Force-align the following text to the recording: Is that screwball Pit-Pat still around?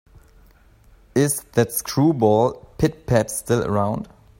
Is 1.13 1.43
that 1.53 1.71
screwball 1.73 2.53
Pit-Pat 2.79 3.29
still 3.29 3.63
around? 3.63 4.07